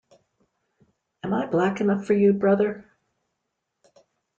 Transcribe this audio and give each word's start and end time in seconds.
Am 1.21 1.31
I 1.31 1.45
black 1.45 1.79
enough 1.79 2.05
for 2.05 2.13
you, 2.15 2.33
brother? 2.33 2.89